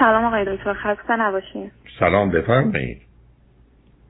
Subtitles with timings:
[0.00, 1.70] سلام آقای دکتر خسته نباشین.
[1.98, 3.02] سلام بفرمایید.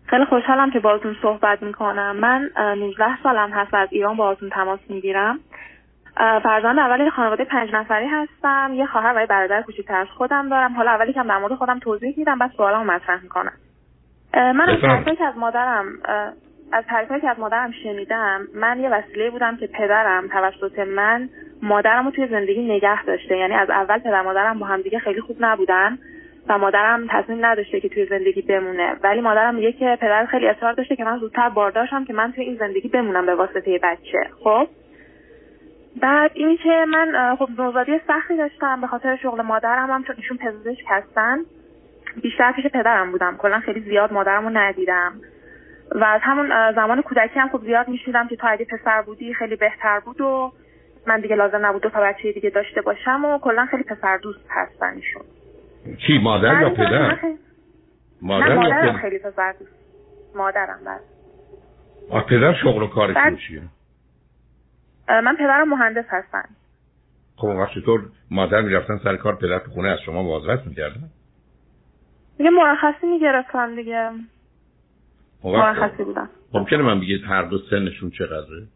[0.07, 2.17] خیلی خوشحالم که باهاتون صحبت می‌کنم.
[2.17, 5.39] من 19 سالم هست از ایران باهاتون تماس می‌گیرم.
[6.17, 8.71] فرزند اولی خانواده پنج نفری هستم.
[8.75, 10.73] یه خواهر و یه برادر کوچیکتر از خودم دارم.
[10.73, 13.53] حالا اولی که در مورد خودم توضیح میدم بعد سوالامو مطرح می‌کنم.
[14.35, 15.85] من از که از مادرم
[16.73, 21.29] از تعریفی که از مادرم شنیدم من یه وسیله بودم که پدرم توسط من
[21.63, 23.37] مادرم رو توی زندگی نگه داشته.
[23.37, 25.99] یعنی از اول پدر مادرم با هم دیگه خیلی خوب نبودن
[26.49, 28.97] و مادرم تصمیم نداشته که توی زندگی بمونه.
[29.03, 32.45] ولی مادرم میگه که پدر خیلی اصرار داشته که من زودتر بارداشم که من توی
[32.45, 34.19] این زندگی بمونم به واسطه بچه.
[34.45, 34.69] خب؟
[36.01, 40.37] بعد این که من خب نوزادی سختی داشتم به خاطر شغل مادرم هم چون ایشون
[40.37, 41.39] پزشک هستن.
[42.23, 43.37] بیشتر پیش پدرم بودم.
[43.37, 45.13] کلا خیلی زیاد مادرم رو ندیدم.
[45.95, 49.57] و از همون زمان کودکی هم خب زیاد میشنیدم که تو اگه پسر بودی خیلی
[49.57, 50.53] بهتر بود و
[51.07, 54.47] من دیگه لازم نبود دو تا بچه دیگه داشته باشم و کلا خیلی پسر دوست
[54.51, 55.23] هستن ایشون
[56.07, 57.19] کی مادر یا پدر؟
[58.23, 59.73] مادر نه مادرم خیلی پسر دوست.
[60.35, 62.21] مادرم بله.
[62.21, 63.17] پدر شغل و کارش
[63.49, 63.63] چیه؟
[65.09, 66.45] من پدرم مهندس هستن
[67.37, 71.11] خب وقتی طور مادر می‌رفتن سر کار پدر تو خونه از شما بازرس می‌کردن؟
[72.39, 74.11] دیگه مرخصی می‌گرفتن دیگه.
[75.45, 76.29] مرخصی بودن.
[76.53, 78.67] ممکنه من بگید هر دو سنشون چقدره؟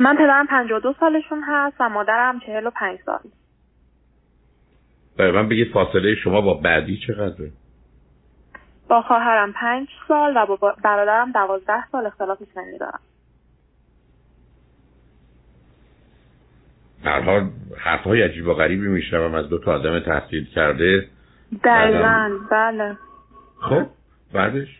[0.00, 3.18] من پدرم 52 سالشون هست و مادرم 45 سال.
[5.18, 7.50] برای من بگید فاصله شما با بعدی چقدره؟
[8.88, 12.06] با خواهرم 5 سال و با برادرم 12 سال.
[12.06, 13.00] اختلاف سنی دارم.
[17.04, 21.08] هر حال حرف های عجیب و غریبی میشنوم از دو تا آدم تحصیل کرده.
[21.64, 22.30] دقیقا.
[22.50, 22.96] بله.
[23.60, 23.86] خب
[24.32, 24.79] بعدش؟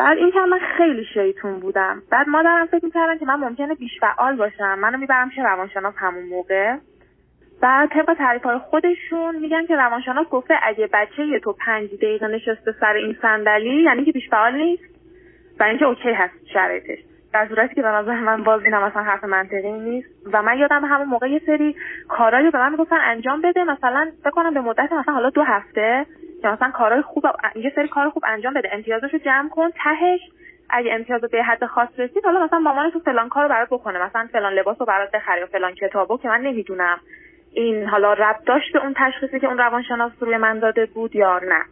[0.00, 2.02] بعد این که من خیلی شیطون بودم.
[2.10, 4.78] بعد مادرم فکر می‌کردن که من ممکنه بیش فعال باشم.
[4.78, 6.76] منو می‌برم چه روانشناس همون موقع.
[7.62, 12.26] بعد طبق تعریف های خودشون میگن که روانشناس گفته اگه بچه یه تو پنج دقیقه
[12.26, 14.84] نشسته سر این صندلی یعنی که بیش فعال نیست.
[15.60, 16.98] و اینکه اوکی هست شرایطش.
[17.32, 20.08] در صورتی که به من باز اینم مثلا حرف منطقی نیست.
[20.32, 21.76] و من یادم همون موقع یه سری
[22.08, 23.64] کارایی به من می‌گفتن انجام بده.
[23.64, 26.06] مثلا بکنم به مدت مثلا حالا دو هفته
[26.42, 27.24] که مثلا کارهای خوب
[27.56, 30.20] یه سری کار خوب انجام بده امتیازشو جمع کن تهش.
[30.70, 34.06] اگه امتیاز به حد خاص رسید حالا مثلا مامانت تو فلان کارو برات بکنه.
[34.06, 36.98] مثلا فلان لباسو برات بخره یا فلان کتابو که من نمی‌دونم.
[37.52, 41.40] این حالا ربط داشت به اون تشخیصی که اون روانشناس روی من داده بود یا
[41.48, 41.62] نه؟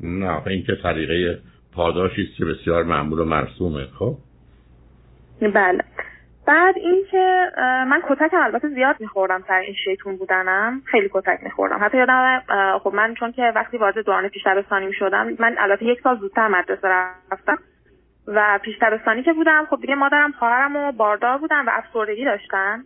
[0.00, 1.38] نه این که طریقه
[1.74, 4.14] پاداشی است که بسیار معمول و مرسومه خب؟
[5.40, 5.84] بله.
[6.46, 7.50] بعد اینکه
[7.88, 10.82] من کتکم البته زیاد میخوردم سر این شیطون بودنم.
[10.84, 11.78] خیلی کتک میخوردم.
[11.84, 12.42] حتی یادم
[12.78, 16.48] خب من چون که وقتی وارد دوران پیش دبستانی شدم من البته یک سال زودتر
[16.48, 16.88] مدرسه
[17.32, 17.58] رفتم
[18.26, 22.82] و پیش دبستانی که بودم خب دیگه مادرم خواهرم و باردار بودن و افسردگی داشتن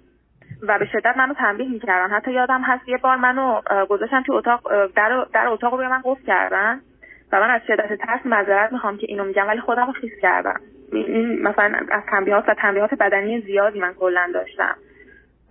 [0.62, 2.14] و به شدت منو تنبیه می‌کردن.
[2.14, 6.22] حتی یادم هست یه بار منو گذاشتن تو اتاق در, در اتاق روی من قفل
[6.26, 6.80] کردن
[7.32, 10.60] و من از شدت ترس معذرت می‌خوام که اینو میگم ولی خودم رو خیس کردم.
[11.42, 14.76] مثلا از تنبیهات و تنبیهات بدنی زیادی من کلا داشتم.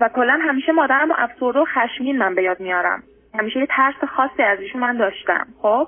[0.02, 3.04] و کلا همیشه مادرم و افسرده و خشمین من به یاد میارم.
[3.40, 5.48] همیشه یه ترس خاصی از ایشون من داشتم.
[5.62, 5.88] خب؟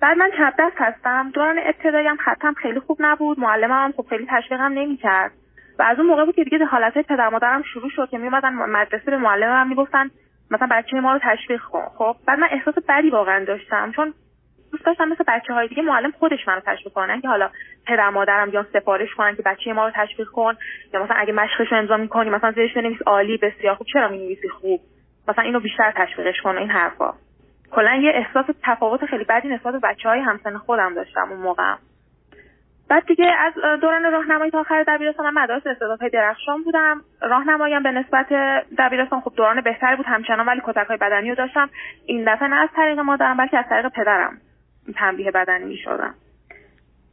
[0.00, 1.30] بعد من چپ دست هستم.
[1.34, 3.40] دوران ابتداییم خطم خیلی خوب نبود.
[3.40, 5.30] معلمم هم خب خیلی تشویقم نمی‌کرد.
[5.78, 9.10] و از اون موقع بود که دیگه حالت پدر مادرم شروع شد که میومدن مدرسه
[9.10, 10.10] به معلمم می‌گفتن
[10.50, 11.86] مثلا بچه ما رو تشویق کن.
[11.98, 13.92] خب؟ بعد من احساس بدی واقعا داشتم.
[13.96, 14.14] چون
[14.72, 17.50] دوست داشتم مثل بچه های دیگه معلم خودش منو تشویق کنن که حالا
[17.86, 20.54] پدر مادرم یا سفارش کنن که بچه ما رو تشویق کن.
[20.94, 23.86] یا مثلا اگه مشقش رو امضا می‌کنی مثلا زیرش بنویس عالی بسیار خوب.
[23.92, 24.80] چرا می‌نویسی خوب؟
[25.28, 27.14] مثلا اینو بیشتر تشویقش کن این حرفا.
[27.70, 31.74] کلا یه احساس تفاوت خیلی بدی نسبت به بچه های همسن خودم داشتم اون موقع.
[32.88, 37.00] بعد دیگه از دوران راهنمایی تا آخر دبیرستان من مدارس استعدادهای درخشان بودم.
[37.22, 38.26] راهنماییم به نسبت
[38.78, 41.70] دبیرستان خب دوران بهتری بود همچنان ولی کتک های بدنی رو داشتم.
[42.06, 44.38] این دفعه نه از طریق مادرم بلکه از طریق پدرم.
[44.96, 46.14] تنبیه بدنی می شدم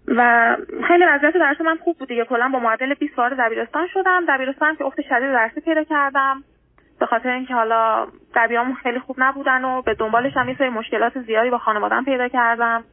[0.07, 0.55] و
[0.87, 2.25] خیلی وضعیت درس من خوب بود دیگه.
[2.25, 4.25] کلا با معدل 20 وارد دبیرستان شدم.
[4.29, 6.43] دبیرستان که افت شدید درسی پیدا کردم.
[6.99, 11.21] به خاطر اینکه حالا دبیرامون خیلی خوب نبودن و به دنبالش هم یه سری مشکلات
[11.21, 12.83] زیادی با خانوادم پیدا کردم.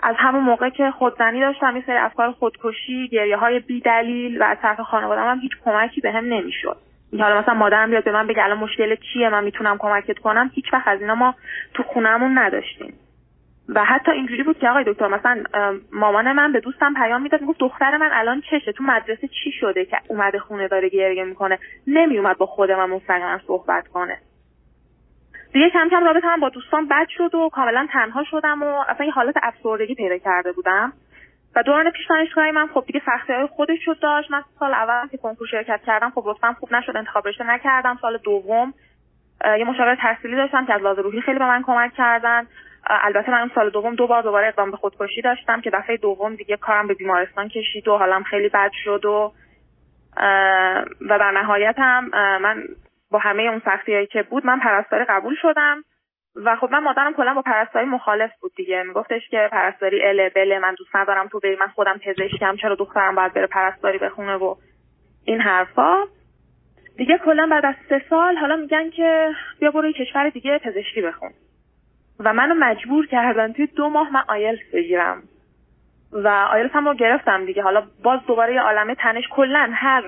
[0.00, 4.44] از همون موقع که خودزنی داشتم یه سری افکار خودکشی گریه های بی دلیل و
[4.44, 6.76] از طرف خانوادم هم هیچ کمکی بهم به نمی‌شد
[7.18, 10.50] حالا مثلا مادرم بیاد به من بگه الان مشکل چیه؟ من می‌تونم کمکت کنم.
[10.54, 11.34] هیچ وقت از اینا ما
[11.74, 12.94] تو خونهمون نداشتیم.
[13.68, 15.44] و حتی اینجوری بود که آقای دکتر مثلا
[15.92, 19.84] مامان من به دوستم پیام می‌داد می‌گفت دختر من الان چشه تو مدرسه چی شده
[19.84, 24.18] که اومده خونه داره گریه می‌کنه؟ نمیومد با خود من مستقیما صحبت کنه.
[25.52, 29.06] دیگه کم کم رابطه من با دوستان بد شد و کاملا تنها شدم و اصلا
[29.06, 30.92] یه حالت افسردگی پیدا کرده بودم.
[31.56, 34.30] و دوران پیش دانشگاهی من خب دیگه سختی های خودش شد داشت.
[34.30, 37.98] من سال اول که کنکور شرکت کردم خب رفتم خوب نشد انتخاب رشته نکردم.
[38.02, 38.74] سال دوم
[39.58, 42.46] یه مشاور تحصیلی داشتم که از لحاظ روحی خیلی به من کمک کردن.
[42.88, 46.56] البته من سال دوم دو بار دوباره اقدام به خودکشی داشتم که دفعه دوم دیگه
[46.56, 49.32] کارم به بیمارستان کشید و حالم خیلی بد شد و
[51.00, 52.10] و در نهایت هم
[52.42, 52.64] من
[53.10, 55.84] با همه اون سختی که بود من پرستاری قبول شدم
[56.36, 58.82] و خب من مادرم کلا با پرستاری مخالف بود دیگه.
[58.82, 63.14] میگفتش که پرستاری اله بله من دوست ندارم تو بری من خودم پزشکم چرا دخترم
[63.14, 64.54] باید بره پرستاری بخونه و
[65.24, 66.04] این حرفا.
[66.96, 69.30] دیگه کلا بعد از سه سال حالا میگن که
[69.60, 71.30] بیا برو کشور دیگه پزشکی بخون.
[72.20, 75.22] و منو مجبور کردن توی دو ماه من آیلس بگیرم.
[76.12, 77.62] و آیلس هم رو گرفتم دیگه.
[77.62, 80.02] حالا باز دوباره یه عالمه تنش کلا هر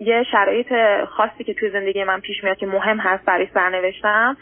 [0.00, 0.72] یه شرایط
[1.04, 4.36] خاصی که توی زندگی من پیش میاد که مهم هست برای سرنوشتم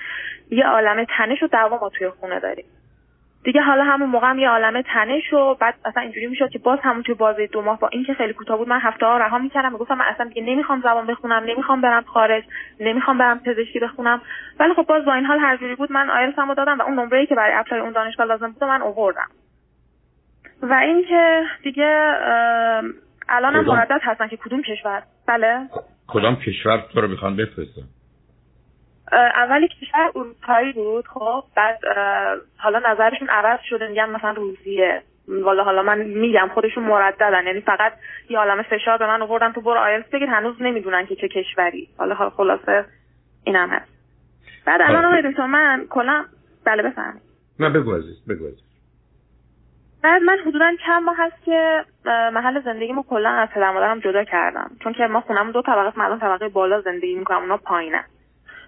[0.50, 2.64] یه عالمه تنش و دعوا ما توی خونه داریم.
[3.46, 6.78] دیگه حالا همون موقع هم یه عالمه تنش و بعد اصلا اینجوری می‌شد که باز
[6.82, 9.72] همون توی بازی دو ماه با اینکه خیلی کوتاه بود من هفته ها رها می‌کردم
[9.72, 12.44] می‌گفتم من اصلا دیگه نمی‌خوام زبان بخونم نمی‌خوام برم خارج
[12.80, 14.22] نمی‌خوام برم پزشکی بخونم.
[14.60, 17.26] ولی خب باز با این حال هر جوری بود من آیلتسمو دادم و اون نمره‌ای
[17.26, 19.28] که برای اپلای اون دانشگاه لازم بود من آوردم.
[20.62, 22.12] و اینکه دیگه
[23.28, 25.68] الانم مردد هستن که کدوم کشور؟ بله.
[26.08, 27.82] کدام کشور تو رو می‌خوان بفرستن؟
[29.12, 31.78] اولی کشور اروپایی بود خب بعد
[32.58, 35.02] حالا نظرشون عوض شده میگن مثلا روسیه.
[35.28, 37.92] والا حالا من میگم خودشون مرددن یعنی فقط
[38.30, 41.88] یه عالم فشار به من آوردن تو برو آیلتس بگیر هنوز نمی‌دونن که چه کشوری.
[41.98, 42.84] حالا خلاصه
[43.44, 43.92] اینم هست.
[44.66, 46.24] بعد الان آقای دکتر من کلا
[46.64, 47.20] بله بفهم
[47.60, 48.66] نه بگو عزیز بگو عزیز.
[50.02, 54.70] بعد من حدودا چند ماه هست که محل زندگیمو کلا از پدر مادرم جدا کردم.
[54.82, 58.04] چون که ما خونم دو طبقه مردم طبقه بالا زندگی می‌کنم اونا پایینه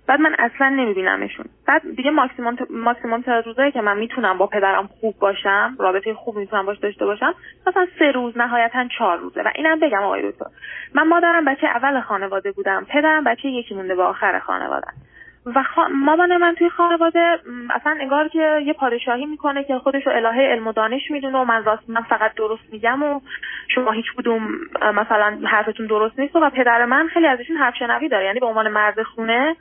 [0.09, 1.47] بعد من اصلا نمیبینمشون.
[1.67, 6.67] بعد دیگه ماکسیموم ماکسیموم روزایی که من می‌تونم با پدرم خوب باشم رابطه خوب می‌تونم
[6.67, 7.35] باش داشته باشم
[7.67, 9.43] مثلا سه روز نهایتا چهار روزه.
[9.43, 10.47] و اینم بگم آقای دکتر
[10.95, 14.87] من مادرم بچه اول خانواده بودم پدرم بچه یکی مونده به آخر خانواده.
[15.47, 15.65] و
[15.95, 17.39] مامان من توی خانواده
[17.71, 21.45] اصلا انگار که یه پادشاهی می‌کنه که خودش رو الهه علم و دانش می‌دونه و
[21.45, 23.21] من راست من فقط درست میگم و
[23.75, 24.49] شما هیچ کدوم
[24.95, 28.25] مثلا حرفتون درست نیست و پدر من خیلی ازشون حرف شنوی داره.
[28.25, 29.57] یعنی به عنوان مرد خونه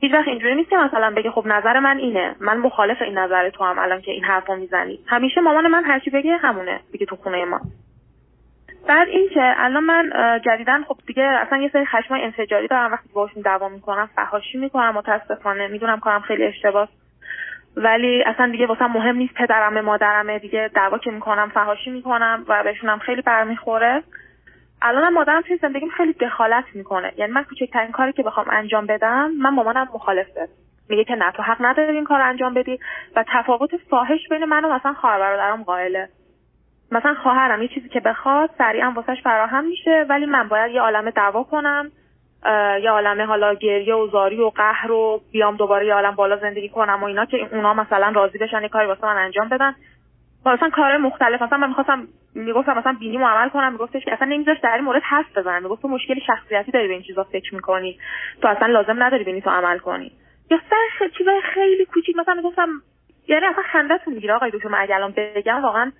[0.00, 2.36] هیچ وقت اینجوری نیست که مثلا بگه خب نظر من اینه.
[2.40, 4.98] من مخالف این نظر تو هم الان که این حرفو می‌زنی.
[5.06, 7.60] همیشه مامان من هرچی بگه همونه دیگه تو خونه ما.
[8.88, 10.10] بعد اینکه الان من
[10.44, 12.92] جدیدا خب دیگه اصلا یه سری خشمای انفجاری دارم.
[12.92, 15.68] وقتی باشون دعوا می‌کنم فحاشی می‌کنم متاسفانه.
[15.68, 16.88] می‌دونم کارم خیلی اشتباه.
[17.76, 20.38] ولی اصلا دیگه واسه مهم نیست پدرمه مادرمه.
[20.38, 24.02] دیگه دعوا که می‌کنم فحاشی می‌کنم و بهشونم خیلی برمیخوره.
[24.82, 27.12] الان مادرم توی زندگیم خیلی دخالت می‌کنه.
[27.16, 30.48] یعنی من کوچکترین کاری که بخوام انجام بدم من مامانم مخالفه.
[30.88, 32.78] میگه که نه تو حق نداری این کار انجام بدی
[33.16, 36.08] و تفاوت فاحش بین من و مثلا خواهر برادرم قائله.
[36.92, 41.10] مثلا خواهرم یه چیزی که بخواد سریعا واسش فراهم میشه ولی من باید یه عالم
[41.10, 41.90] دعوا کنم
[42.82, 46.68] یه عالم حالا گریه و زاری و قهر و بیام دوباره یه عالم بالا زندگی
[46.68, 49.74] کنم و اینا که اونا مثلا راضی بشن یه کاری واسه من انجام بدن.
[50.46, 54.58] مثلا کار مختلف مثلا من می‌خواستم می‌گفتم مثلا بینی عمل کنم میگفتش که اصلا نمیذاش
[54.62, 57.98] در این مورد حرف بزنم می‌گفت تو مشکل شخصیتی داری به این چیزا فکر می‌کنی.
[58.42, 60.12] تو اصلا لازم نداری بینی تو عمل کنی.
[60.50, 62.68] یا سر چیزای خیلی کوچیک مثلا می‌گفتم
[63.28, 65.92] یعنی اصلا خندهتون می‌گیره آقای دکتر من اگه الان بگم واقعا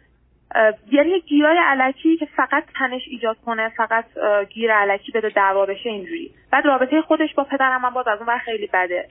[0.93, 4.05] یعنی گیرای علکی که فقط تنش ایجاد کنه فقط
[4.51, 6.31] گیر علکی بده دعوا بشه اینجوری.
[6.53, 9.09] بعد رابطه خودش با پدرم من باز از اون خیلی بده.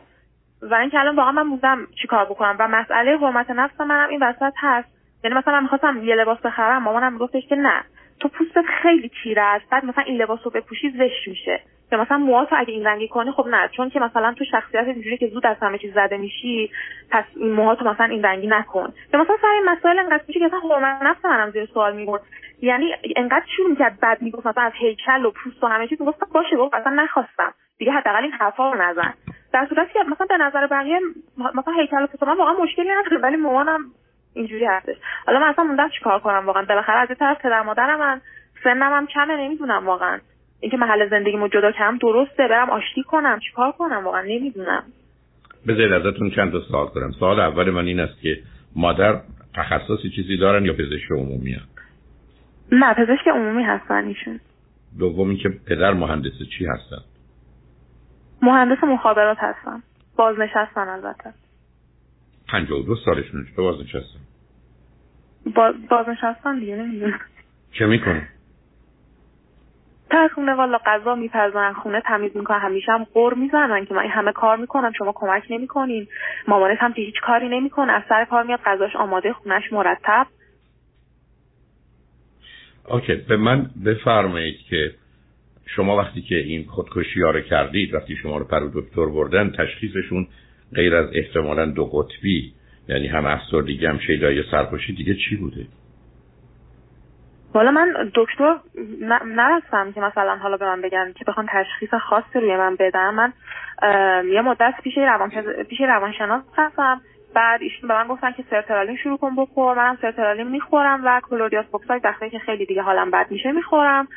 [0.61, 4.53] و اینکه الان واقعا من موندم چیکار بکنم؟ و مسئله حرمت نفس منم این وسط
[4.57, 4.98] هست.
[5.23, 7.83] یعنی مثلا من می‌خواستم یه لباس بخرم مامانم میگفتش که نه.
[8.19, 11.61] تو پوستت خیلی تیره است بعد مثلا این لباس رو بپوشی زشت میشه.
[11.89, 13.69] که مثلا موهاتو اگه این رنگی کنی خب نه.
[13.77, 16.71] چون که مثلا تو شخصیت اینجوری که زود از همه چیز زده میشی
[17.11, 18.93] پس این موهاتو مثلا این رنگی نکن.
[19.13, 22.21] یا مثلا سر این مسائل انقدر میشه که مثلا حرمت نفس منم زیر سوال می‌برد.
[22.61, 26.19] یعنی انقدر شروع می‌کرد بعد می‌گفت مثلا از هیکل و پوست و همه چیز می‌گفت
[26.33, 27.53] باشه گفت اصلا نخواستم.
[27.77, 29.13] دیگه حداقل این حرفا رو نزن.
[29.53, 30.99] در صورتی که مثلا به نظر بقیه
[31.55, 33.79] مثلا هیکل و پوست من واقعا مشکلی نداره ولی مامانم
[34.39, 34.95] اینجوری هستش.
[35.25, 36.65] حالا من اصلا موندم چیکار کنم واقعا.
[36.65, 38.21] بالاخره از طرف پدر مادرم من
[38.63, 40.19] سنم هم کمه نمی‌دونم واقعا.
[40.59, 43.39] اینکه محل زندگیمو جدا کردم درسته برم آشتی کنم.
[43.39, 44.83] چیکار کنم واقعا؟ نمی‌دونم.
[45.67, 48.37] بذارید ازتون چند تا سوال کنم سوال اول من این است که
[48.75, 49.21] مادر
[49.55, 51.79] تخصصی چیزی دارن یا پزشک عمومی هست؟
[52.71, 54.39] نه پزشک عمومی هستن ایشون.
[54.99, 57.01] دومی که پدر مهندس چی هستن؟
[58.41, 59.83] مهندس مخابرات هستن.
[60.15, 61.33] بازنشستن البته.
[62.67, 64.28] دو سالشون چطور بازنشستن؟ با...
[65.89, 67.19] بازنشستن دیگه نمی‌دونم.
[67.71, 68.27] چه می‌کنه
[70.09, 74.31] تا خونه والا غذا میپزن خونه تمیز می‌کنن همیشه هم قر می‌زنن که من همه
[74.31, 76.07] کار می‌کنم شما کمک نمی‌کنین.
[76.47, 80.27] مامانت هم که هیچ کاری نمی‌کنه از سر کار میاد غذاش آماده خونش مرتب.
[82.89, 84.93] OK به من بفرمایید که
[85.65, 90.27] شما وقتی که این خودکشی ها رو کردید وقتی شما رو پیش دکتر بردن تشخیصشون
[90.75, 92.53] غیر از احتمالا دو قطبی
[92.89, 95.65] یعنی هم افسردگی هم شیدایی سرخوشی دیگه چی بوده؟
[97.53, 98.55] حالا من دکتر
[99.25, 103.09] نرفتم که مثلا حالا به من بگن که بخوان تشخیص خاصی روی من بدن.
[103.09, 103.33] من
[104.27, 105.29] یه مدت پیش روان
[105.69, 107.01] پیش روانشناس هستم
[107.35, 109.77] بعد ایشون به من گفتن که سرترالین شروع کن بخور.
[109.77, 114.07] منم سرترالین می‌خورم و کلودیاس بوکسای دفعه که خیلی دیگه حالم بد میشه می‌خورم.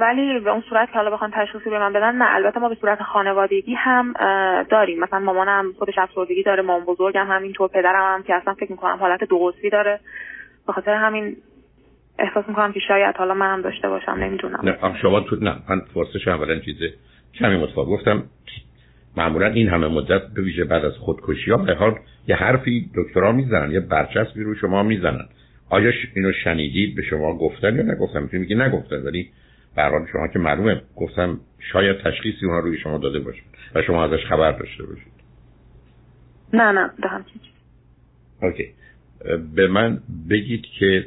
[0.00, 2.74] ولی به اون صورت که حالا بخوان تشخیصی به من بدن نه البته ما به
[2.74, 4.12] صورت خانوادگی هم
[4.70, 5.00] داریم.
[5.00, 9.24] مثلا مامانم خودش افسردگی داره مام بزرگم همینطور پدرم هم که اصلا فکر می‌کنم حالت
[9.24, 10.00] دو داره.
[10.66, 11.36] به خاطر همین
[12.18, 14.60] احساس می‌کنم که شاید حالا من هم داشته باشم نمی‌دونم.
[14.62, 16.92] نه شما تو نه من فرصش اولا چیزه.
[17.34, 18.22] کمی متفاوت گفتم.
[19.16, 21.94] معمولا این همه مدت به ویژه بعد از خودکشی ها به حال
[22.28, 25.28] یه حرفی دکترها می‌زنن یه برچسبی رو شما می‌زنن.
[25.70, 29.30] آیا اینو شنیدید؟ به شما گفتن یا نگفتن؟ میگی نگفتن ولی
[29.76, 31.40] به شما که معلومه گفتم
[31.72, 33.42] شاید تشخیصی اونا روی شما داده باشه
[33.74, 35.12] و شما ازش خبر داشته باشید.
[36.52, 37.24] نه نه دهم
[38.42, 38.74] اوکی.
[39.54, 41.06] به من بگید که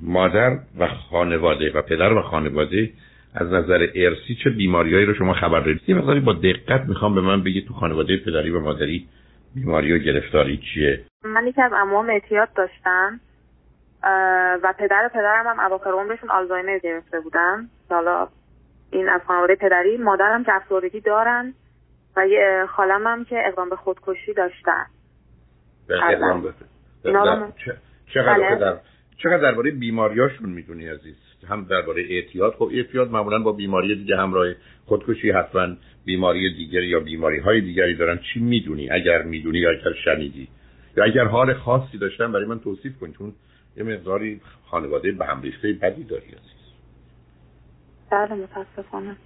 [0.00, 2.90] مادر و خانواده و پدر و خانواده
[3.34, 7.20] از نظر ارسی چه بیماریایی رو شما خبر دارید؟ یه مقداری با دقت می‌خوام به
[7.20, 9.08] من بگید تو خانواده پدری و مادری
[9.54, 13.20] بیماری و گرفتاری چیه؟ من یکی از اموام اعتیاد داشتن
[14.62, 17.68] و پدر و پدرم هم اواخر عمرشون آلزایمر گرفته بودن.
[17.90, 18.28] حالا
[18.90, 21.54] این از خانواده پدری مادرم که افسردگی دارن
[22.16, 24.86] و یه خالم هم که اقدام به خودکشی داشتن.
[25.90, 26.52] اقدام به
[28.14, 28.80] چقدر بله.
[29.22, 31.14] چقدر درباره بیماریاشون می‌دونی عزیز؟
[31.48, 34.46] هم درباره اعتیاد خب اعتیاد معمولا با بیماری دیگه همراه
[34.86, 35.68] خودکشی حتما
[36.04, 38.18] بیماری دیگری یا بیماری های دیگری دارن.
[38.18, 40.48] چی می‌دونی؟ اگر می‌دونی یا اگر شنیدی.
[40.96, 43.12] یا اگر حال خاصی داشتن برای من توصیف کن.
[43.12, 43.32] چون
[43.76, 46.72] یه مقداری خانواده به هم ریخته بدی داری عزیز.
[48.10, 49.16] بله متاسفانه.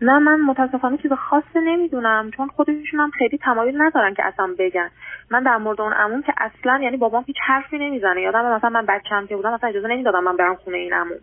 [0.00, 4.90] نه من متاسفانه چیز خاصی نمی‌دونم چون خودشون هم خیلی تمایل ندارن که اصلا بگن.
[5.30, 8.20] من در مورد اون عموم که اصلا یعنی بابام هیچ حرفی نمی‌زنه.
[8.20, 11.18] یادم مثلا من بچه‌ام که بودم مثلا اجازه نمی‌دادم من برم خونه این عموم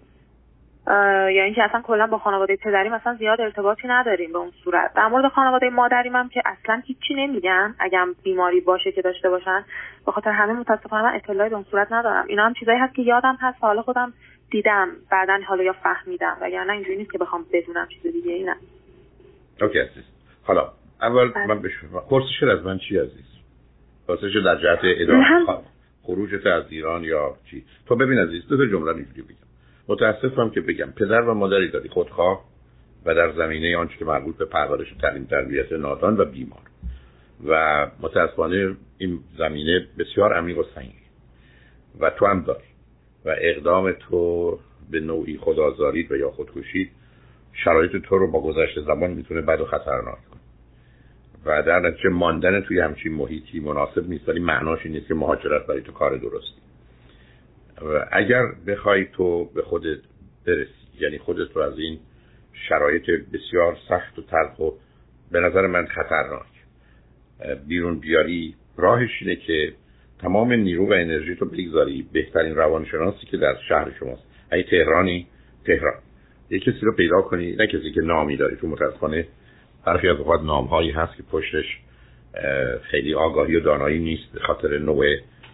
[0.88, 4.94] یا اینکه اصلا کلا با خانواده پدری مثلا زیاد ارتباطی نداریم به اون صورت.
[4.96, 7.76] در مورد خانواده مادریم هم که اصلا هیچی نمیگن.
[7.80, 9.66] اگر بیماری باشه که داشته باشن
[10.06, 12.26] به خاطر همه متاسفانه من اطلاعی به اون صورت ندارم.
[12.28, 13.58] اینا هم چیزایی هست که یادم هست.
[13.62, 14.14] حالا خودم
[14.52, 14.88] دیدم.
[15.12, 16.38] بعدا حالا یا فهمیدم.
[16.42, 18.56] وگرنه اینجوری نیست که بخوام بدونم چیز دیگه ای نه.
[19.62, 20.04] اوکی عزیز.
[20.44, 20.72] حالا
[21.02, 21.46] اول بله.
[21.46, 21.62] من
[22.10, 23.26] پرسش از من چی عزیز؟
[24.08, 25.64] پرسش در جهت ادامه
[26.04, 29.53] خروجت از ایران یا چی؟ تو ببین عزیز دو تا جمله اینجوری بگم.
[29.88, 32.46] متاسفم که بگم پدر و مادری داری خودخواه
[33.06, 36.62] و در زمینه آنچه که مربوط به پرورش و تعلیم تربیت نادان و بیمار.
[37.46, 40.94] و متاسفانه این زمینه بسیار عمیق و سنگین.
[42.00, 42.64] و تو هم داری.
[43.26, 44.60] و اقدام تو
[44.92, 46.92] به نوعی خدازارید و یا خودکشید
[47.54, 50.42] شرایط تو رو با گذشت زمان می‌تونه بد و خطرناک کنه.
[51.46, 55.68] و در نتیجه ماندن توی همچین محیطی مناسب نیست ولی معناش این نیست که مهاجرت
[55.68, 56.62] برای تو کار درستی.
[58.12, 60.00] اگر بخوای تو به خودت
[60.48, 62.00] برسی یعنی خودت رو از این
[62.70, 64.72] شرایط بسیار سخت و تلخ و
[65.32, 66.46] به نظر من خطرناک.
[67.68, 69.74] بیرون بیاری راهش اینه که
[70.20, 72.10] تمام نیرو و انرژی تو بگذاری.
[72.14, 74.24] بهترین روانشناسی که در شهر شماست.
[74.52, 75.28] ای تهرانی
[75.66, 76.00] تهران.
[76.50, 78.56] یه کسی رو پیدا کنی نه کسی که نامی داری.
[78.56, 79.28] تو متاسفانه
[79.86, 81.80] برخی از اوقات نام هایی هست که پشتش
[82.82, 85.06] خیلی آگاهی و دانایی نیست به خاطر نوع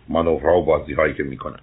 [0.09, 1.59] مانورها و بازی هایی که می‌کنن.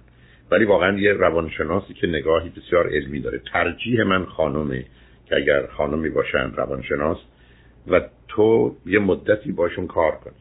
[0.51, 3.41] ولی واقعا یه روانشناسی که نگاهی بسیار علمی داره.
[3.53, 4.85] ترجیح من خانمه
[5.25, 7.17] که اگر خانمی باشن روانشناس
[7.87, 10.33] و تو یه مدتی باشون کار کنی.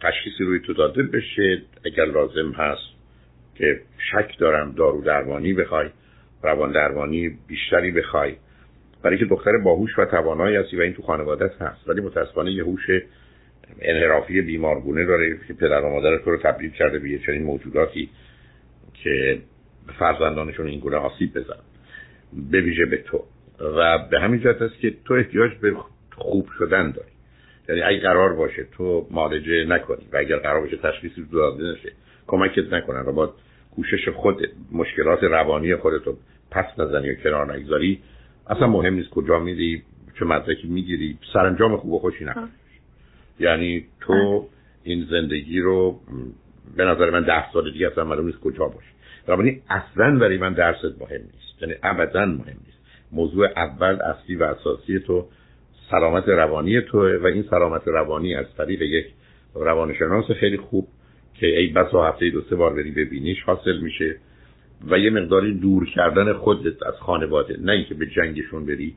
[0.00, 2.98] تشخیصی روی تو داده بشه اگر لازم هست
[3.54, 3.80] که
[4.12, 5.88] شک دارم دارو درمانی بخوای
[6.42, 8.34] روان درمانی بیشتری بخوای.
[9.02, 11.88] برای که دختر باهوش و توانایی هستی و این تو خانواده هست.
[11.88, 12.90] ولی متاسفانه یه هوش
[13.80, 18.10] انحرافی بیمارگونه داره که پدر و مادر تو رو تبدیل کرده به یه چنین موجوداتی.
[19.02, 19.38] که
[19.98, 21.60] فرزندانشون این گونه آسیب بزن
[22.50, 23.24] به ویژه به تو.
[23.60, 25.76] و به همین جهت است که تو احتیاج به
[26.10, 27.10] خوب شدن داری.
[27.68, 31.92] یعنی اگه قرار باشه تو معالجه نکنی و اگر قرار باشه تشخیصی داده نشه
[32.26, 33.34] کمکت نکنن و با
[33.76, 36.16] کوشش خود مشکلات روانی خودتو
[36.50, 38.02] پس نزنی و کنار نگذاری
[38.50, 39.82] اصلا مهم نیست کجا میری
[40.18, 42.48] چه مدرکی می‌گیری سرانجام خوب و خوشی نکنی
[43.40, 44.48] یعنی تو
[44.82, 46.00] این زندگی رو
[46.76, 48.88] به نظر من ده سال دیگه اصلا معلوم نیست کجا باشی
[49.26, 51.62] بنابراین اصلا برای من درست مهم نیست.
[51.62, 52.78] یعنی ابدا مهم نیست.
[53.12, 55.26] موضوع اول اصلی و اساسی تو
[55.90, 59.06] سلامت روانی توه و این سلامت روانی از طریق یک
[59.54, 60.88] روانشناس خیلی خوب
[61.34, 64.16] که ای و هفته دو سه بار بری ببینیش حاصل میشه
[64.90, 68.94] و یه مقداری دور کردن خودت از خانواده نه اینکه به جنگشون بری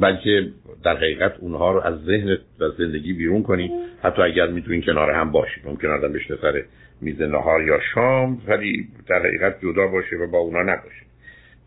[0.00, 0.50] بلکه
[0.84, 3.70] در حقیقت اونها رو از ذهن و زندگی بیرون کنی.
[4.02, 6.62] حتی اگر می‌تونین کنار هم باشید ممکن آدم بشته سر
[7.04, 11.04] میز نهار یا شام ولی در حقیقت جدا باشه و با اونا نباشه.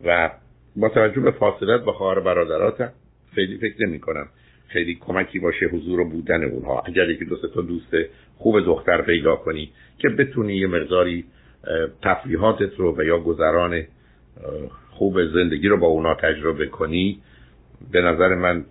[0.04, 0.30] و
[0.76, 2.92] با توجه به فاصلت با خواهر برادراتم
[3.34, 4.28] خیلی فکر نمی کنم
[4.68, 6.80] خیلی کمکی باشه حضور و بودن اونها.
[6.80, 7.96] اگر یکی دو تا دوست
[8.36, 11.24] خوب دختر پیدا کنی که بتونی یه مقداری
[12.02, 13.82] تفریحاتت رو و یا گذران
[14.90, 17.20] خوب زندگی رو با اونا تجربه کنی
[17.92, 18.64] به نظر من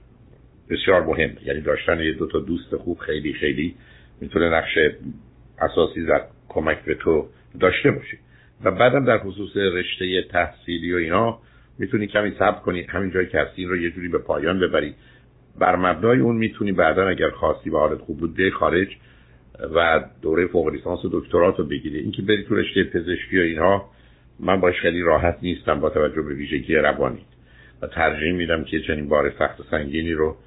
[0.70, 1.38] بسیار مهم.
[1.46, 3.76] یعنی داشتن یه دو تا دوست خوب خیلی خیلی
[4.22, 4.78] می‌تونه نقش
[5.60, 7.28] اساسی در کمک به تو
[7.60, 8.18] داشته باشه
[8.64, 11.40] و بعدم در خصوص رشته تحصیلی و اینا
[11.80, 14.94] می‌تونی کمی صبر کنی همین جایی که هستی رو یه جوری به پایان ببری.
[15.60, 18.88] بر مبنای اون می‌تونی بعدا اگر خواستی و حالت خوب بود به خارج
[19.76, 22.00] و دوره فوق لیسانس و دکترات رو بگیری.
[22.00, 23.90] اینکه بری تو رشته پزشکی و اینها
[24.40, 27.26] من باش خیلی راحت نیستم با توجه به ویژگی روانی.
[27.82, 30.38] و ترجیح میدم که چنین بار سخت و سنگینی رو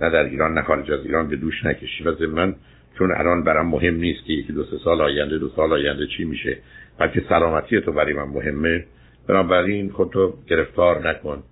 [0.00, 2.04] نه در ایران نه خارج از ایران به دوش نکشی.
[2.04, 2.54] و ضمن
[2.98, 6.24] چون الان برام مهم نیست که یکی دو سه سال آینده دو سال آینده چی
[6.24, 6.58] میشه
[6.98, 8.84] بلکه سلامتی تو برای من مهمه.
[9.28, 11.42] بنابراین خودتو گرفتار نکن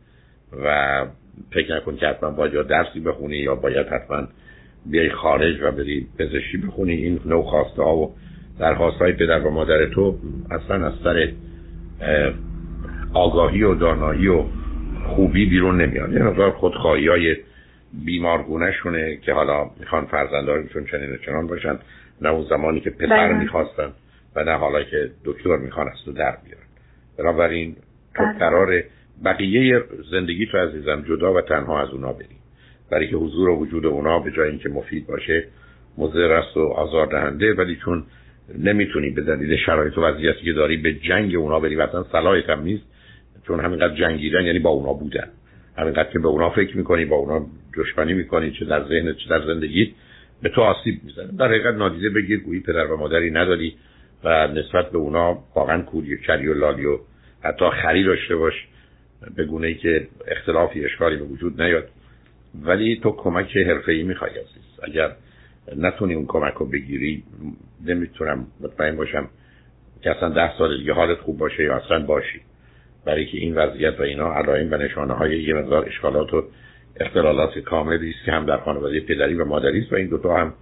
[0.65, 1.07] و
[1.51, 4.29] فکر نکن که حتما باید یا درسی بخونی یا باید حتما
[4.87, 6.93] بیای خارج و بری پزشکی بخونی.
[6.93, 8.15] این نوع خواسته ها و
[8.59, 10.19] درخواست های پدر و مادر تو
[10.51, 11.33] اصلا از سر
[13.15, 14.45] آگاهی و دانایی و
[15.07, 16.19] خوبی بیرون نمیاد.
[16.19, 17.37] مقدار خودخواهی های
[17.93, 21.79] بیمارگونه شونه که حالا می‌خوان فرزندانشون چنین و چنان باشن
[22.21, 23.39] نه اون زمانی که پسر بله.
[23.39, 23.93] می‌خواستن
[24.37, 26.67] و نه حالا که دکتر می‌خوان از تو در بیارن
[27.19, 27.77] بنابراین
[28.15, 28.39] تو بله.
[28.39, 28.83] قرار
[29.25, 32.37] بقیه زندگی تو عزیزم جدا و تنها از اونا بری
[32.91, 35.49] برای که حضور و وجود اونا به جای اینکه مفید باشه
[35.99, 38.05] مضر است و آزار دهنده ولی چون
[38.59, 42.63] نمی‌تونی به دلیل شرایط و وضعیتی که داری به جنگ اونا بری و صلاحیت هم
[42.63, 42.85] نیست
[43.47, 45.29] چون همینقدر جنگیدن یعنی با اونا بودن
[45.79, 49.47] همینقدر که به اونا فکر می‌کنی با اونا دشمنی می‌کنی چه در ذهن چه در
[49.47, 49.95] زندگی
[50.43, 51.37] به تو آسیب می‌زنه.
[51.39, 53.77] در حقیقت نادیده بگیر گویی پدر و مادری نداری
[54.25, 56.99] و نسبت به اونا واقعا کوری کری و لالی و
[57.43, 58.55] حتی خری داشته باش
[59.37, 61.89] به گونه ای که اختلافی اشکالی به وجود نیاد.
[62.63, 64.81] ولی تو کمک حرفه‌ای می‌خوای عزیز.
[64.83, 65.13] اگر
[65.77, 67.23] نتونی اون کمک رو بگیری
[67.85, 69.29] نمی‌تونم مطمئن باشم
[70.03, 72.41] که اصلا ده سال دیگه حالت خوب باشه یا اصلا باشی.
[73.07, 76.45] برای که این وضعیت و اینا علائم و نشانه های یه مقدار اشکالات و
[77.01, 80.55] اختلالات کاملی است که هم در خانواده پدری و مادری است و این دوتا هم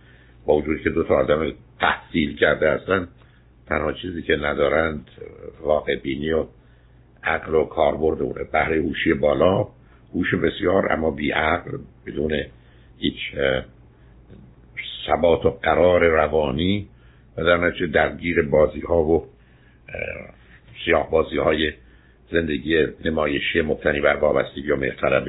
[0.46, 3.09] با وجود که دوتا آدم تحصیل کرده هستن
[3.68, 5.11] تنها چیزی که ندارند
[5.62, 6.46] واقع بینی و
[7.22, 8.44] عقل و کاربرد اونه.
[8.52, 9.68] بهره هوشی بالا
[10.14, 11.70] هوش بسیار اما بی عقل
[12.07, 12.40] بدون
[12.98, 13.18] هیچ
[15.07, 16.88] ثبات و قرار روانی
[17.37, 19.26] و در نتیجه درگیر بازی ها و
[20.85, 21.72] سیاه بازی های
[22.30, 25.26] زندگی نمایشی مبتنی بر وابستگی یا مهترب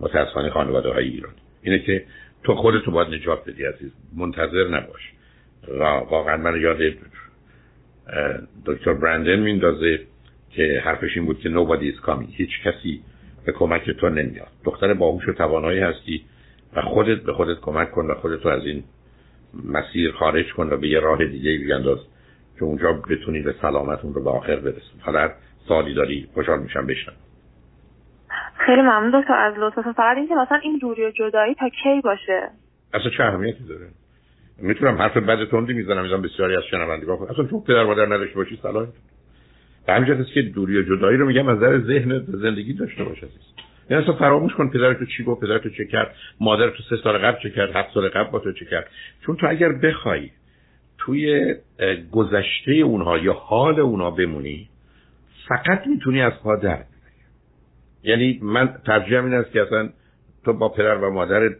[0.00, 1.32] متاسفانه خانواده های ایران.
[1.62, 2.04] اینه که
[2.44, 3.90] تو خودتو باید نجات بدی عزیز.
[4.16, 5.12] منتظر نباش.
[5.68, 6.78] و واقعا من یاد
[8.66, 10.00] دکتر برندن میندازه
[10.50, 12.30] که حرفش این بود که nobody is coming.
[12.36, 13.00] هیچ کسی
[13.46, 14.48] به کمک تو نمیاد.
[14.64, 16.24] دختر باهوش و توانایی هستی
[16.76, 18.84] و خودت به خودت کمک کن و خودت از این
[19.64, 21.98] مسیر خارج کن و به یه راه دیگه بیانداز
[22.58, 25.30] که اونجا بتونی به سلامتون رو به آخر برسون حالا
[25.68, 27.14] سوالی داری خوشحال میشم بشنم
[28.66, 32.48] خیلی ممنون دکتر از لطفتون فقط اینکه مثلا این دوری و جدایی تا کی باشه؟
[32.94, 33.86] اصلا چه اهمیتی داره؟
[34.58, 38.58] می‌تونم حرف بد تندی می‌زنم می‌زنم بسیاری از شنوندگان اصلا چون پدر مادر نداشته باشی
[38.62, 38.86] صلاح
[39.86, 43.26] به همین که دوری و جدایی رو میگم از نظر ذهن زندگی داشته باشه
[43.90, 46.96] یعنی اصلا فراموش کن پدر تو چی گفت پدر تو چه کرد مادر تو سه
[46.96, 48.86] سال قبل چه کرد هفت سال قبل با تو چه کرد.
[49.26, 50.30] چون تو اگر بخوای
[50.98, 51.54] توی
[52.12, 54.68] گذشته اونها یا حال اونها بمونی
[55.48, 56.84] فقط می‌تونی از پا در
[58.02, 59.88] یعنی من ترجیحم این است که اصلا
[60.44, 61.50] تو با پدر و مادر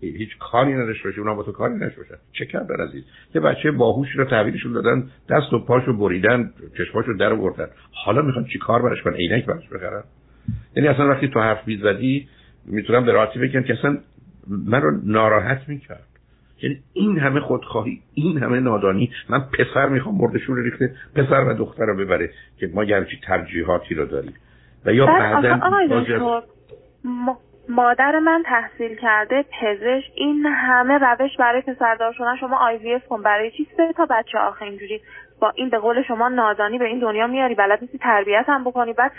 [0.00, 2.14] هیچ کاری نداشته باشی اونا با تو کاری نداشته باشن.
[2.32, 3.04] چه کردن عزیز؟
[3.34, 7.68] یه بچه باهوش رو تحویلشون دادن دست و پاشو بریدن چشماشو در آوردن.
[8.04, 10.04] حالا می‌خوان چی کار براش کنن؟ عینک براش بخرن؟
[10.76, 12.28] یعنی اصلا وقتی تو حرف می‌زدی
[12.66, 13.98] می‌تونم به راحتی بگم که اصلا
[14.48, 16.13] من رو ناراحت می‌کرد.
[16.64, 21.54] یعنی این همه خودخواهی این همه نادانی من پسر می‌خوام مردشون رو ریخته پسر و
[21.54, 24.34] دختر رو ببره که ما گرچی ترجیحاتی رو داریم.
[24.84, 26.42] و یا بعدا
[27.68, 33.50] مادر من تحصیل کرده پزشک این همه روش برای پسردار شدن شما آی کن برای
[33.50, 35.00] چی سه تا بچه آخه اینجوری
[35.40, 38.92] با این به قول شما نادانی به این دنیا میاری بلد نیستی تربیت هم بکنی.
[38.92, 39.12] بعد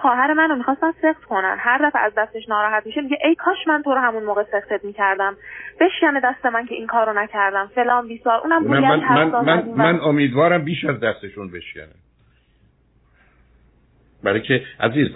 [0.00, 1.56] خواهر منو می‌خواستن سخت کنن.
[1.58, 4.84] هر دفعه از دستش ناراحت میشه میگه ای کاش من تو رو همون موقع سختت
[4.84, 5.36] می‌کردم.
[5.80, 7.70] بشکنه دست من که این کارو نکردم.
[7.74, 8.40] فلان بیسار.
[8.40, 11.94] اونم من, من, من, من, من امیدوارم بیش از دستشون بشکنه.
[14.24, 15.08] برای که عزیز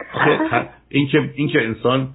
[0.88, 2.09] اینکه اینکه انسان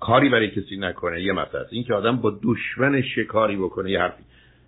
[0.00, 4.22] کاری برای کسی نکنه یه مثلا اینکه آدم با دشمن شکاری بکنه یه حرفی.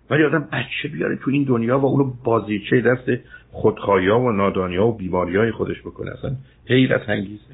[0.09, 4.91] ولی آدم بچه بیاره تو این دنیا و اونو بازیچه دست خودخواهی و نادانی و
[4.91, 6.11] بیماری های خودش بکنه.
[6.11, 6.35] اصلا
[6.69, 7.53] حیرت انگیزه.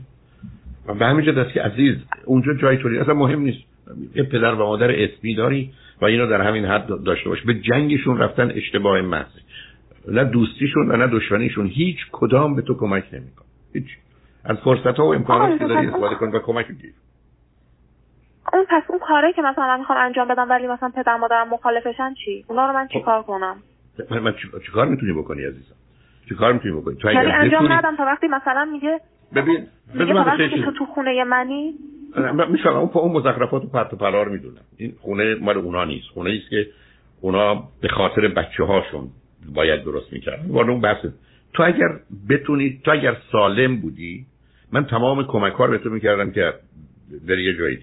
[0.88, 3.64] و به همین دست که عزیز اونجا جای توری اصلا مهم نیست.
[4.16, 7.42] یه پدر و مادر اسمی داری و اینو در همین حد داشته باش.
[7.42, 9.32] به جنگشون رفتن اشتباه محض.
[10.08, 11.68] نه دوستیشون و نه دشمنیشون.
[11.68, 13.86] هیچ کدام به تو کمک نمیکن هیچ.
[14.44, 16.94] از فرصت ها و امکاناتی که داری استفاده کن و کمک گیر.
[18.54, 22.14] اون پس اون کاره که مثلا من می‌خوام انجام بدم ولی مثلا پدر مادرم مخالفشن
[22.14, 23.56] چی؟ اونا رو من چیکار کنم؟
[24.12, 24.34] من, من
[24.66, 25.76] چیکار می‌تونی بکنی عزیزم؟
[26.30, 29.00] چیکار می‌تونی بکنی؟ تو اگر یعنی انجام ندم تا وقتی مثلا میگه
[29.36, 29.68] ببین
[30.00, 31.74] ببین تو تو خونه منی؟
[32.50, 34.62] میشم اون اون مزخرفات و پرت و پلار می‌دونم.
[34.78, 36.08] این خونه مال اونا نیست.
[36.08, 36.68] خونه ایست که
[37.22, 39.08] اونا به خاطر بچه هاشون
[39.56, 40.48] باید درست می‌کردن.
[40.48, 41.06] وارد اون بحث
[41.54, 41.90] تو اگر
[42.30, 44.26] بتونی تو اگر سالم بودی
[44.72, 46.54] من تمام کمک ها رو به تو می‌کردم که
[47.28, 47.80] بری یه جایی.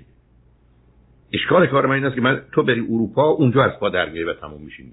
[1.32, 4.34] اشکال کار من این است که من تو بری اروپا اونجا از پا درگیری و
[4.34, 4.92] تموم میشی.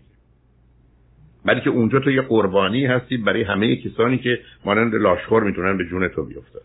[1.45, 5.85] ولی که اونجا تو یه قربانی هستی برای همه کسانی که مانند لاشخور می‌تونن به
[5.85, 6.59] جون تو بیفتن.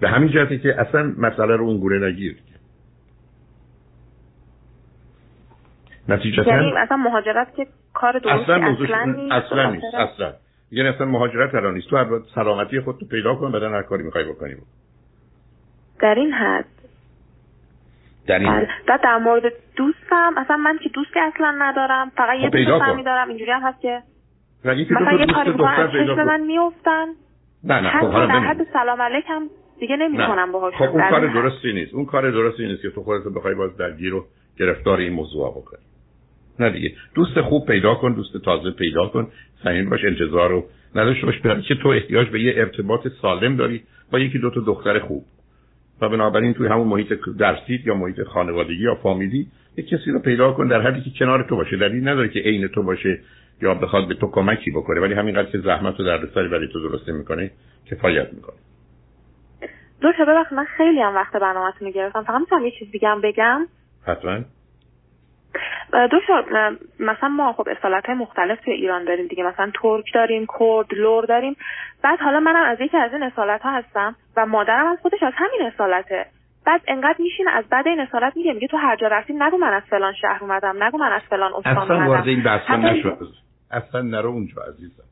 [0.00, 2.36] به همین جهتی که اصلا مسئله رو اونگونه نگیر.
[6.08, 10.32] نتیجتا یعنی اصلا مهاجرت که کار درستی اصلا, اصلا نیست اصلا نیست اصلا.
[10.70, 11.88] یعنی اصلا مهاجرت الان نیست.
[11.90, 14.54] تو سلامتی خود تو پیدا کن بعدا هر کاری می‌خوای بکنی.
[16.00, 16.64] در این حد
[18.26, 18.68] در این بله.
[18.86, 19.42] بعد در مورد
[19.76, 23.80] دوستم اصلا من که دوستی اصلا دارم فقط یه خب دوست دارم اینجوری هم هست
[23.80, 24.02] که
[24.64, 24.74] مثلا
[25.12, 27.06] یه کاری می‌کنن چشم من میفتن
[27.64, 29.42] نه نه خب حالا حد سلام علیکم
[29.80, 31.94] دیگه نمی‌کنم باهاش خب اون کار درستی نیست.
[31.94, 34.24] اون کار درستی نیست که تو خودت بخوای باز درگیر و
[34.58, 35.82] گرفتار این موضوع بکنی.
[36.60, 36.92] نه دیگه.
[37.14, 39.28] دوست خوب پیدا کن دوست تازه پیدا کن.
[39.64, 41.38] صمیم باش انتظار رو نداشته باش.
[41.38, 43.82] برای که تو احتیاج به یه ارتباط سالم داری
[44.12, 45.24] با یکی دو تا دختر خوب.
[46.02, 50.52] و بنابراین توی همون محیط درسیت یا محیط خانوادگی یا فامیلی یه کسی رو پیدا
[50.52, 51.76] کن در حدی که کنار تو باشه.
[51.76, 53.20] دلیل نداره که عین تو باشه
[53.62, 57.12] یا بخواد به تو کمکی بکنه ولی همینقدر که زحمت و دردسری برای تو درسته
[57.12, 57.50] می‌کنه
[57.90, 58.56] کفایت می‌کنه.
[60.00, 62.22] دو ببخشید من خیلی هم وقت برنامه‌تون گرفتم.
[62.22, 63.66] فقط می‌تونم یه چیز دیگه هم بگم.
[64.06, 64.38] حتما.
[66.12, 69.44] دکتر مثلا ما خب اصالت های مختلف توی ایران داریم دیگه.
[69.44, 71.56] مثلا ترک داریم کرد لور داریم.
[72.02, 75.32] بعد حالا منم از یکی از این اصالت ها هستم و مادرم از خودش از
[75.36, 76.26] همین اصالته
[76.66, 79.72] بعد انقدر میشین از بعد این اصالت میگه میگه تو هر جا رفتی نگو من
[79.72, 83.16] از فلان شهر اومدم نگو من از فلان استان اصلا وارد این بحث نشو.
[83.70, 85.02] اصلا نرو اونجا عزیزم.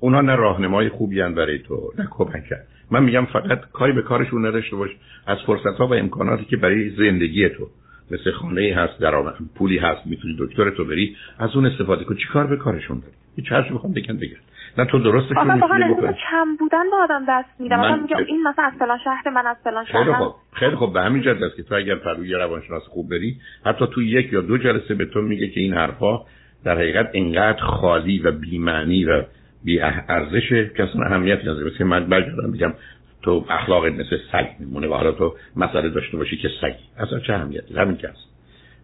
[0.00, 2.44] اونا نه راهنمای خوبی برای تو نه کمک
[2.90, 4.90] من میگم فقط کاری به کارشون نداشته باش.
[5.26, 7.66] از فرصت ها و امکاناتی که برای زندگی تو.
[8.10, 12.46] مثل خانه هست درآمد پولی هست می‌تونی دکتر تو بری از اون استفاده کن چیکار
[12.46, 14.36] به کارشون داری؟ هیچ حرفی بخوام بگن بگن
[14.78, 16.14] نه تو درستشون می‌تونی بکنی.
[16.30, 17.80] کم بودن با آدم دست میدم.
[17.80, 20.92] من میگم این مثلا از فلان شهر من از فلان شهر خیلی خوب خیلی خوب
[20.92, 24.40] به همین جهت است که تو اگر پروی روانشناس خوب بری حتی تو یک یا
[24.40, 26.20] دو جلسه به تو میگه که این حرفا
[26.64, 29.22] در حقیقت انقدر خالی و بی‌معنی و
[29.64, 31.70] بی ارزش که اصلا اهمیتی نداره.
[31.78, 32.72] که من برگردم میگم
[33.22, 37.32] تو اخلاقت مثل سگ میمونه و حالا تو مسئله داشته باشی که سگی اصلا چه
[37.32, 38.28] اهمیتی همین که هست.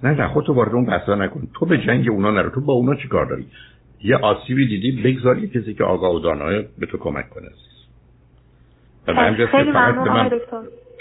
[0.03, 1.49] نه نه خودتو وارد اون بحثا نکن.
[1.55, 2.51] تو به جنگ اونا نرو.
[2.51, 3.47] تو با اونا چی کار داری؟
[4.03, 7.49] یه آسیبی دیدی بگذار یه کسی که آگاه و دانای به تو کمک کنه
[9.47, 10.31] خیلی ممنون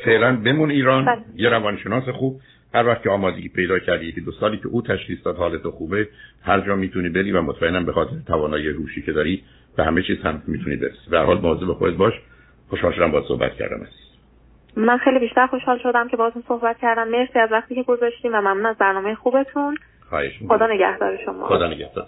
[0.06, 1.06] فعلا بمون ایران.
[1.06, 1.22] بله.
[1.36, 2.42] یه روانشناس خوب.
[2.74, 6.08] هر وقت که آمادگی پیدا کردی یکی دو سالی که او تشخیص داد حالت خوبه
[6.42, 9.44] هر جا می‌تونی بری و مطمئنم به خاطر توانایی روشی که داری
[9.78, 11.10] به همه چیز هم می‌تونی برسی.
[11.10, 12.14] به هر حال مواظب خودت باش.
[12.74, 13.88] خوشحال شدم با صحبت کردم
[14.76, 17.08] من خیلی بیشتر خوشحال شدم که باهاتون صحبت کردم.
[17.08, 19.78] مرسی از وقتی که گذاشتیم و ممنون از برنامه خوبتون.
[20.10, 21.48] خواهش خدا نگهدار شما.
[21.48, 22.08] خدا نگهدار.